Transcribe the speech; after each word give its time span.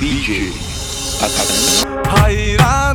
DJ 0.00 0.48
Atakan 1.20 1.60
Hayran 2.08 2.89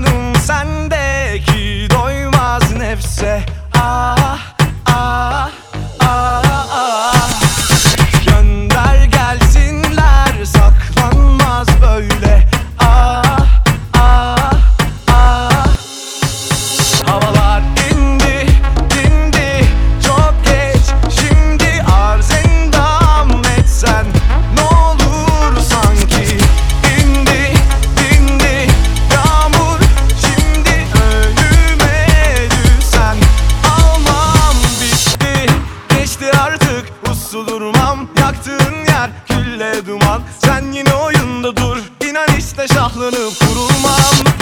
Artık 36.75 36.93
uslu 37.11 37.47
durmam 37.47 38.07
Yaktığın 38.19 38.75
yer 38.87 39.09
külle 39.27 39.85
duman. 39.87 40.21
Sen 40.39 40.71
yine 40.71 40.93
oyunda 40.93 41.57
dur 41.57 41.77
İnan 42.09 42.37
işte 42.37 42.67
şahlanıp 42.67 43.39
kurulmam. 43.39 44.35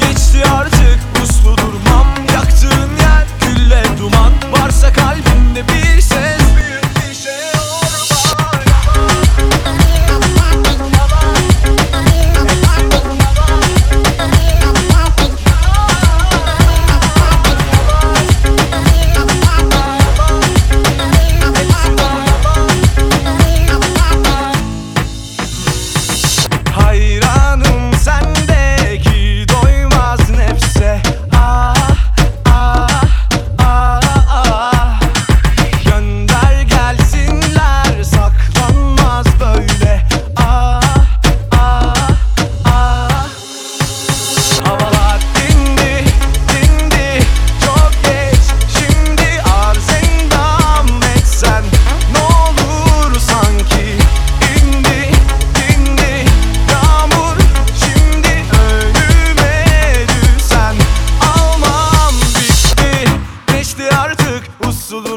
Geçti 0.00 0.42
artık 0.52 0.98
uslu 1.22 1.56
durmam. 1.56 2.06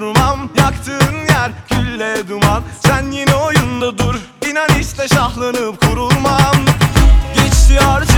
durmam. 0.04 0.50
Yaktığın 0.58 1.16
yer 1.30 1.52
külle 1.70 2.28
duman. 2.30 2.64
Sen 2.86 3.12
yine 3.12 3.36
oyunda 3.36 3.98
dur. 3.98 4.16
İnan 4.50 4.80
işte 4.80 5.08
şahlanıp 5.08 5.82
kurulmam. 5.82 6.56
Geçti 7.36 7.80
artık 7.88 8.12